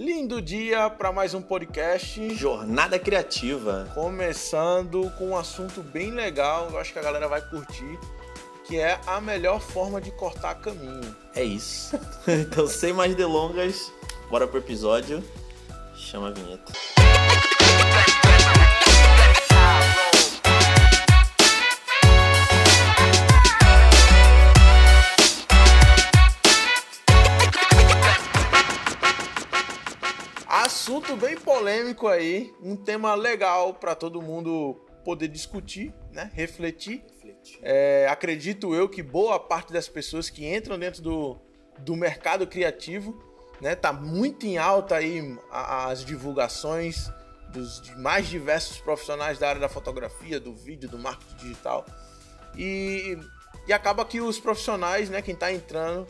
[0.00, 2.34] Lindo dia para mais um podcast.
[2.34, 3.86] Jornada Criativa.
[3.92, 7.98] Começando com um assunto bem legal, eu acho que a galera vai curtir,
[8.64, 11.14] que é a melhor forma de cortar caminho.
[11.34, 12.00] É isso.
[12.26, 13.92] então, sem mais delongas,
[14.30, 15.22] bora pro episódio.
[15.94, 16.72] Chama a vinheta.
[31.70, 34.74] Polêmico aí, um tema legal para todo mundo
[35.04, 36.28] poder discutir, né?
[36.34, 37.04] refletir.
[37.62, 41.38] É, acredito eu que boa parte das pessoas que entram dentro do,
[41.78, 43.16] do mercado criativo,
[43.60, 47.08] né, tá muito em alta aí as divulgações
[47.50, 51.86] dos mais diversos profissionais da área da fotografia, do vídeo, do marketing digital.
[52.56, 53.16] E,
[53.68, 56.06] e acaba que os profissionais, né, quem está entrando,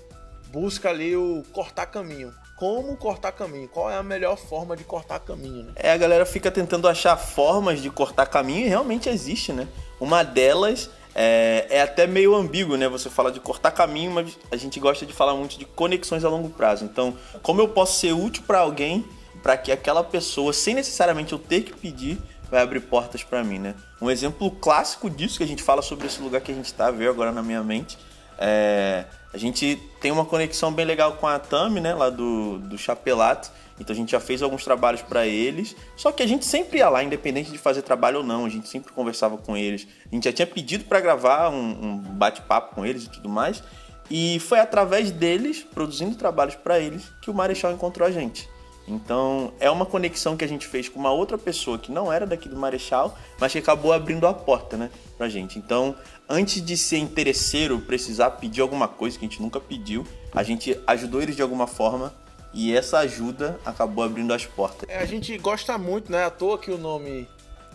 [0.49, 5.19] busca ali o cortar caminho como cortar caminho, qual é a melhor forma de cortar
[5.21, 5.65] caminho.
[5.65, 5.73] Né?
[5.77, 9.67] É, a galera fica tentando achar formas de cortar caminho e realmente existe, né?
[9.99, 12.87] Uma delas é, é, até meio ambíguo, né?
[12.87, 16.29] Você fala de cortar caminho, mas a gente gosta de falar muito de conexões a
[16.29, 16.85] longo prazo.
[16.85, 19.07] Então, como eu posso ser útil para alguém
[19.43, 22.19] para que aquela pessoa, sem necessariamente eu ter que pedir,
[22.51, 23.75] vai abrir portas para mim, né?
[24.03, 26.91] Um exemplo clássico disso que a gente fala sobre esse lugar que a gente está,
[26.91, 27.97] veio agora na minha mente,
[28.41, 32.77] é a gente tem uma conexão bem legal com a Tami, né, lá do, do
[32.77, 33.51] Chapelato.
[33.79, 35.77] Então a gente já fez alguns trabalhos para eles.
[35.97, 38.45] Só que a gente sempre ia lá, independente de fazer trabalho ou não.
[38.45, 39.87] A gente sempre conversava com eles.
[40.11, 43.63] A gente já tinha pedido para gravar um, um bate-papo com eles e tudo mais.
[44.11, 48.49] E foi através deles, produzindo trabalhos para eles, que o Marechal encontrou a gente.
[48.87, 52.27] Então é uma conexão que a gente fez com uma outra pessoa que não era
[52.27, 55.59] daqui do Marechal, mas que acabou abrindo a porta, né, pra gente.
[55.59, 55.95] Então,
[56.29, 60.79] antes de ser interesseiro, precisar pedir alguma coisa que a gente nunca pediu, a gente
[60.87, 62.13] ajudou eles de alguma forma
[62.53, 64.89] e essa ajuda acabou abrindo as portas.
[64.89, 66.25] É, a gente gosta muito, né?
[66.25, 67.29] À toa que o nome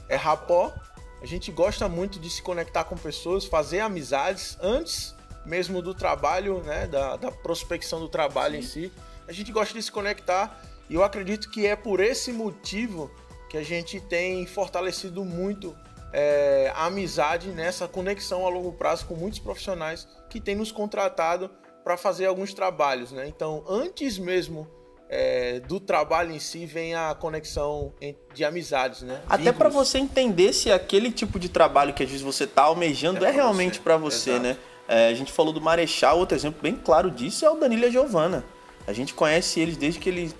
[0.09, 0.73] é Rapó.
[1.21, 5.15] A gente gosta muito de se conectar com pessoas, fazer amizades antes
[5.45, 6.87] mesmo do trabalho, né?
[6.87, 8.59] Da, da prospecção do trabalho Sim.
[8.59, 8.91] em si.
[9.27, 13.11] A gente gosta de se conectar e eu acredito que é por esse motivo
[13.49, 15.75] que a gente tem fortalecido muito
[16.13, 21.49] é, a amizade nessa conexão a longo prazo com muitos profissionais que têm nos contratado
[21.83, 23.11] para fazer alguns trabalhos.
[23.11, 23.27] Né?
[23.27, 24.67] Então, antes mesmo
[25.09, 27.93] é, do trabalho em si vem a conexão
[28.33, 29.21] de amizades, né?
[29.29, 33.23] Até para você entender se aquele tipo de trabalho que às vezes você está almejando
[33.23, 34.57] é, é realmente para você, pra você né?
[34.87, 37.85] É, a gente falou do Marechal, outro exemplo bem claro disso é o Danilo e
[37.85, 38.43] a Giovana.
[38.87, 40.35] A gente conhece eles desde que eles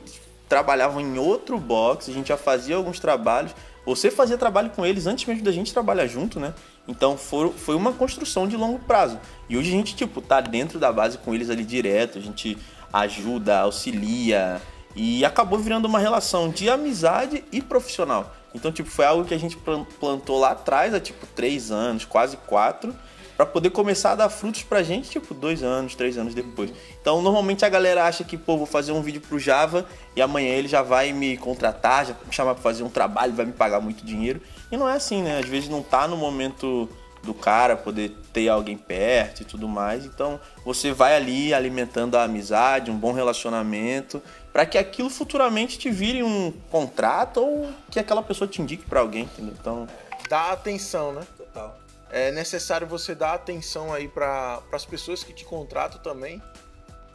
[0.47, 3.53] trabalhavam em outro box, a gente já fazia alguns trabalhos.
[3.85, 6.53] Você fazia trabalho com eles antes mesmo da gente trabalhar junto, né?
[6.87, 9.19] Então foi, foi uma construção de longo prazo.
[9.47, 12.57] E hoje a gente, tipo, tá dentro da base com eles ali direto, a gente
[12.91, 14.61] ajuda, auxilia.
[14.95, 18.33] E acabou virando uma relação de amizade e profissional.
[18.53, 19.57] Então, tipo, foi algo que a gente
[19.99, 22.95] plantou lá atrás, há tipo três anos, quase quatro
[23.35, 26.71] para poder começar a dar frutos pra gente, tipo, dois anos, três anos depois.
[27.01, 29.85] Então, normalmente a galera acha que, pô, vou fazer um vídeo pro Java
[30.15, 33.45] e amanhã ele já vai me contratar, já me chamar pra fazer um trabalho, vai
[33.45, 34.41] me pagar muito dinheiro.
[34.71, 35.39] E não é assim, né?
[35.39, 36.89] Às vezes não tá no momento
[37.23, 40.05] do cara poder ter alguém perto e tudo mais.
[40.05, 44.21] Então, você vai ali alimentando a amizade, um bom relacionamento,
[44.53, 49.01] para que aquilo futuramente te vire um contrato ou que aquela pessoa te indique para
[49.01, 49.55] alguém, entendeu?
[49.59, 49.87] Então,
[50.29, 51.21] dá atenção, né?
[51.37, 56.41] Total é necessário você dar atenção aí para as pessoas que te contratam também.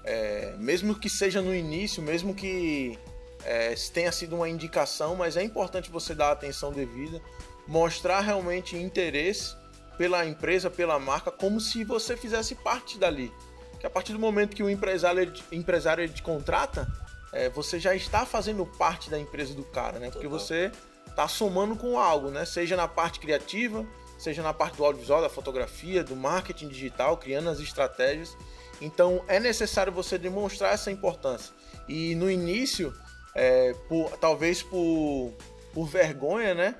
[0.04, 2.98] É, mesmo que seja no início, mesmo que
[3.44, 7.20] é, tenha sido uma indicação, mas é importante você dar atenção devida,
[7.66, 9.54] mostrar realmente interesse
[9.96, 13.32] pela empresa, pela marca, como se você fizesse parte dali.
[13.78, 16.88] Que a partir do momento que o empresário, empresário te contrata,
[17.32, 20.10] é, você já está fazendo parte da empresa do cara, né?
[20.10, 20.70] Porque você
[21.06, 22.44] está somando com algo, né?
[22.44, 23.86] Seja na parte criativa,
[24.20, 28.36] seja na parte do audiovisual, da fotografia, do marketing digital, criando as estratégias.
[28.81, 31.54] Então é necessário você demonstrar essa importância.
[31.88, 32.94] E no início,
[33.34, 35.33] é, por, talvez por,
[35.72, 36.77] por vergonha, né?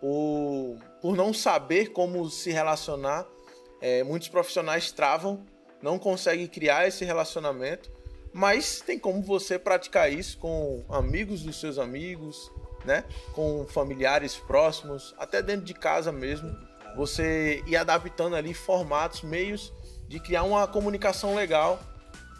[0.00, 3.26] Por, por não saber como se relacionar,
[3.80, 5.44] é, muitos profissionais travam,
[5.82, 7.90] não conseguem criar esse relacionamento.
[8.32, 12.52] Mas tem como você praticar isso com amigos dos seus amigos,
[12.84, 13.04] né?
[13.32, 16.56] Com familiares próximos, até dentro de casa mesmo
[16.96, 19.72] você ir adaptando ali formatos, meios
[20.08, 21.80] de criar uma comunicação legal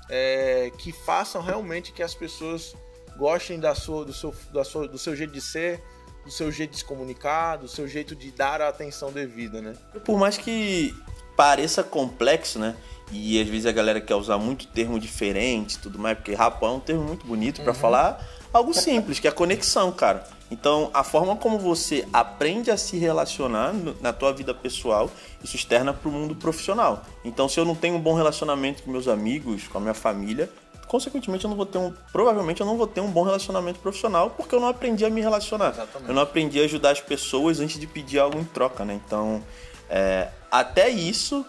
[0.09, 2.75] é, que façam realmente que as pessoas
[3.17, 5.83] gostem da sua, do, seu, da sua, do seu jeito de ser,
[6.25, 9.75] do seu jeito de se comunicar, do seu jeito de dar a atenção devida, né?
[10.05, 10.95] Por mais que
[11.37, 12.77] pareça complexo, né?
[13.13, 16.77] E às vezes a galera quer usar muito termo diferente tudo mais, porque rapão é
[16.77, 17.79] um termo muito bonito para uhum.
[17.79, 20.25] falar algo simples, que é a conexão, cara.
[20.51, 25.11] Então, a forma como você aprende a se relacionar na tua vida pessoal,
[25.43, 27.03] isso externa para o mundo profissional.
[27.25, 30.49] Então, se eu não tenho um bom relacionamento com meus amigos, com a minha família,
[30.87, 34.31] consequentemente eu não vou ter um, provavelmente eu não vou ter um bom relacionamento profissional
[34.31, 35.71] porque eu não aprendi a me relacionar.
[35.71, 36.09] Exatamente.
[36.09, 39.01] Eu não aprendi a ajudar as pessoas antes de pedir algo em troca, né?
[39.05, 39.43] Então,
[39.91, 41.45] é, até isso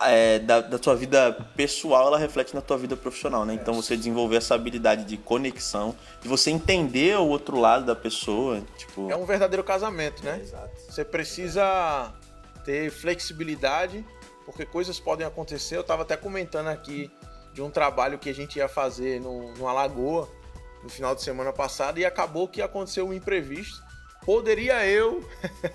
[0.00, 3.54] é, da, da tua vida pessoal, ela reflete na tua vida profissional, né?
[3.54, 8.62] Então você desenvolver essa habilidade de conexão, de você entender o outro lado da pessoa,
[8.76, 9.10] tipo...
[9.10, 10.38] É um verdadeiro casamento, né?
[10.38, 10.80] É, exato.
[10.88, 12.12] Você precisa
[12.64, 14.04] ter flexibilidade,
[14.44, 15.76] porque coisas podem acontecer.
[15.76, 17.10] Eu estava até comentando aqui
[17.52, 20.28] de um trabalho que a gente ia fazer no, numa lagoa
[20.82, 23.82] no final de semana passado e acabou que aconteceu um imprevisto.
[24.24, 25.26] Poderia eu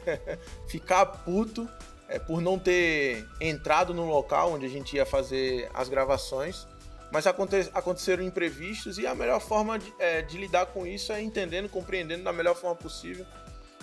[0.68, 1.70] ficar puto
[2.10, 6.68] é, por não ter entrado no local onde a gente ia fazer as gravações,
[7.12, 11.22] mas aconte aconteceram imprevistos e a melhor forma de, é, de, lidar com isso é
[11.22, 13.26] entendendo, compreendendo da melhor forma possível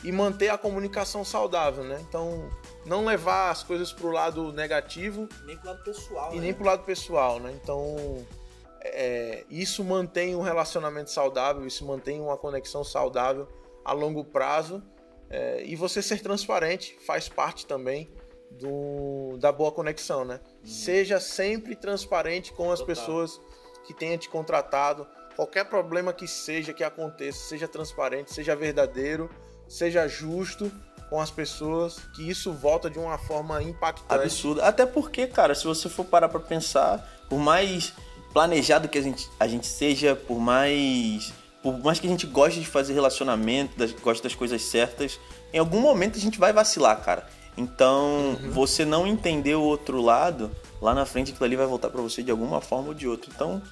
[0.04, 1.98] e manter a comunicação saudável, né?
[2.06, 2.50] Então,
[2.84, 5.26] não levar as coisas para o lado negativo.
[5.44, 6.32] Nem para o lado pessoal.
[6.32, 6.42] E né?
[6.42, 7.58] nem para o lado pessoal, né?
[7.60, 8.26] Então,
[8.82, 13.48] é, isso mantém um relacionamento saudável, isso mantém uma conexão saudável
[13.84, 14.82] a longo prazo
[15.28, 18.08] é, e você ser transparente faz parte também
[18.50, 20.40] do, da boa conexão, né?
[20.44, 20.70] Uhum.
[20.70, 22.94] Seja sempre transparente com as Total.
[22.94, 23.40] pessoas
[23.86, 25.06] que tenham te contratado.
[25.34, 29.30] Qualquer problema que seja que aconteça, seja transparente, seja verdadeiro,
[29.68, 30.72] seja justo
[31.10, 34.22] com as pessoas, que isso volta de uma forma impactante.
[34.22, 34.60] Absurdo.
[34.62, 37.92] Até porque, cara, se você for parar para pensar, por mais
[38.32, 41.32] planejado que a gente, a gente seja, por mais
[41.62, 45.18] por mais que a gente goste de fazer relacionamento, das, goste das coisas certas,
[45.52, 47.26] em algum momento a gente vai vacilar, cara.
[47.56, 48.50] Então, uhum.
[48.50, 50.50] você não entender o outro lado,
[50.80, 53.30] lá na frente aquilo ali vai voltar para você de alguma forma ou de outra.
[53.34, 53.62] Então,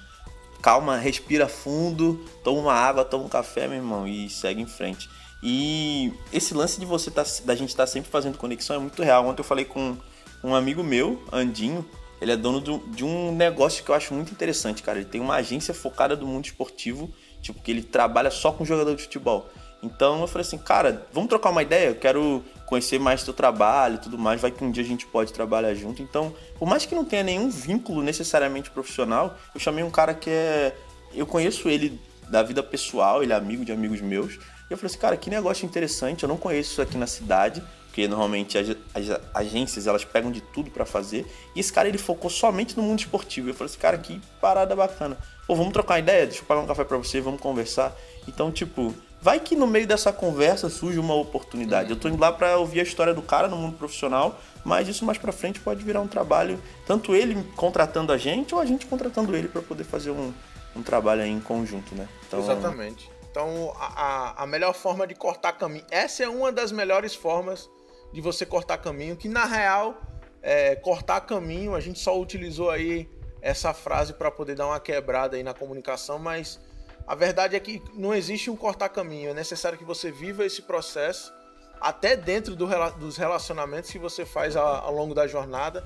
[0.61, 5.09] calma, respira fundo, toma uma água, toma um café, meu irmão, e segue em frente.
[5.43, 9.03] E esse lance de você tá, da gente estar tá sempre fazendo conexão é muito
[9.03, 9.27] real.
[9.27, 9.95] Ontem eu falei com
[10.43, 11.85] um amigo meu, Andinho,
[12.19, 14.97] ele é dono de um negócio que eu acho muito interessante, cara.
[14.97, 17.13] Ele tem uma agência focada do mundo esportivo
[17.45, 19.47] Tipo, que ele trabalha só com jogador de futebol.
[19.81, 21.89] Então eu falei assim, cara, vamos trocar uma ideia?
[21.89, 24.41] Eu quero conhecer mais teu trabalho e tudo mais.
[24.41, 26.01] Vai que um dia a gente pode trabalhar junto.
[26.01, 30.29] Então, por mais que não tenha nenhum vínculo necessariamente profissional, eu chamei um cara que
[30.29, 30.75] é.
[31.13, 31.99] Eu conheço ele
[32.29, 34.35] da vida pessoal, ele é amigo de amigos meus.
[34.35, 36.23] E eu falei assim, cara, que negócio interessante.
[36.23, 37.63] Eu não conheço isso aqui na cidade
[37.95, 41.25] porque normalmente as, as agências elas pegam de tudo para fazer.
[41.55, 43.49] E esse cara ele focou somente no mundo esportivo.
[43.49, 45.17] Eu falei assim, cara, que parada bacana.
[45.47, 46.25] Pô, vamos trocar ideia?
[46.25, 47.95] Deixa eu pagar um café para você, vamos conversar.
[48.27, 48.93] Então, tipo,
[49.25, 51.89] vai que no meio dessa conversa surge uma oportunidade.
[51.89, 55.03] Eu tô indo lá para ouvir a história do cara no mundo profissional, mas isso
[55.03, 58.85] mais para frente pode virar um trabalho, tanto ele contratando a gente ou a gente
[58.85, 60.31] contratando ele para poder fazer um,
[60.75, 62.07] um trabalho aí em conjunto, né?
[62.27, 63.09] Então, Exatamente.
[63.31, 67.67] Então, a, a melhor forma de cortar caminho, essa é uma das melhores formas
[68.13, 70.03] de você cortar caminho, que na real,
[70.39, 73.09] é, cortar caminho, a gente só utilizou aí
[73.41, 76.59] essa frase para poder dar uma quebrada aí na comunicação, mas
[77.07, 80.61] a verdade é que não existe um cortar caminho, é necessário que você viva esse
[80.61, 81.33] processo
[81.79, 82.67] até dentro do,
[82.97, 85.85] dos relacionamentos que você faz ao, ao longo da jornada,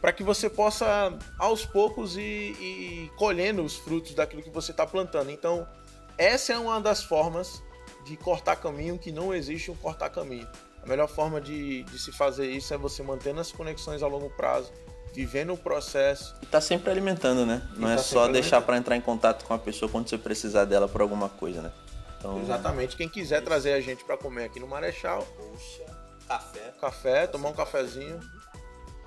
[0.00, 5.30] para que você possa aos poucos ir colhendo os frutos daquilo que você está plantando.
[5.30, 5.68] Então,
[6.16, 7.62] essa é uma das formas
[8.04, 10.48] de cortar caminho que não existe um cortar caminho.
[10.82, 14.30] A melhor forma de, de se fazer isso é você mantendo as conexões a longo
[14.30, 14.72] prazo,
[15.12, 16.34] vivendo o processo.
[16.42, 17.62] E tá sempre alimentando, né?
[17.76, 20.64] Não é tá só deixar para entrar em contato com a pessoa quando você precisar
[20.64, 21.72] dela por alguma coisa, né?
[22.18, 22.96] Então, Exatamente.
[22.96, 23.46] Quem quiser isso.
[23.46, 25.26] trazer a gente para comer aqui no Marechal.
[25.36, 25.84] Puxa,
[26.28, 26.74] café.
[26.80, 28.20] Café, tomar um cafezinho.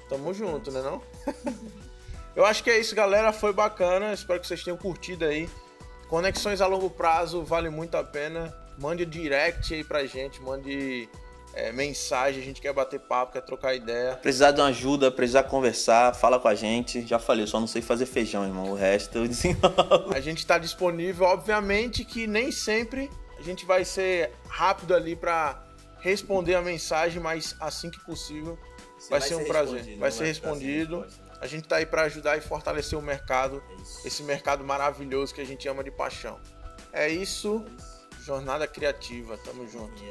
[0.10, 1.02] Tamo junto, né não?
[2.36, 3.32] Eu acho que é isso, galera.
[3.32, 4.12] Foi bacana.
[4.12, 5.48] Espero que vocês tenham curtido aí.
[6.10, 8.54] Conexões a longo prazo vale muito a pena.
[8.78, 11.08] Mande direct aí pra gente, mande
[11.54, 14.16] é, mensagem, a gente quer bater papo, quer trocar ideia.
[14.16, 17.06] Precisar de uma ajuda, precisar conversar, fala com a gente.
[17.06, 18.72] Já falei, eu só não sei fazer feijão, irmão.
[18.72, 20.14] O resto eu desenrolo.
[20.14, 25.64] A gente está disponível, obviamente que nem sempre a gente vai ser rápido ali para
[26.00, 28.58] responder a mensagem, mas assim que possível
[29.10, 29.98] vai, vai, ser um prazer.
[29.98, 31.06] Vai ser respondido.
[31.40, 33.62] A gente está aí para ajudar e fortalecer o mercado,
[34.04, 36.40] é esse mercado maravilhoso que a gente ama de paixão.
[36.92, 37.64] É isso.
[37.68, 37.94] É isso.
[38.24, 40.02] Jornada criativa, tamo junto.